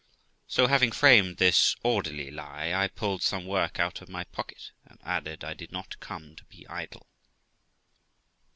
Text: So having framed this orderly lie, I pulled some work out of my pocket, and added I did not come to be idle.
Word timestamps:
So 0.47 0.65
having 0.65 0.91
framed 0.91 1.37
this 1.37 1.75
orderly 1.83 2.31
lie, 2.31 2.73
I 2.73 2.87
pulled 2.87 3.21
some 3.21 3.45
work 3.45 3.79
out 3.79 4.01
of 4.01 4.09
my 4.09 4.23
pocket, 4.23 4.71
and 4.83 4.97
added 5.03 5.43
I 5.43 5.53
did 5.53 5.71
not 5.71 5.99
come 5.99 6.35
to 6.37 6.43
be 6.45 6.67
idle. 6.67 7.05